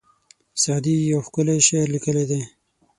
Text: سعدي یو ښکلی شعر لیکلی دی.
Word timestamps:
سعدي 0.61 0.95
یو 1.11 1.19
ښکلی 1.27 1.57
شعر 1.67 1.87
لیکلی 1.95 2.25
دی. 2.29 2.41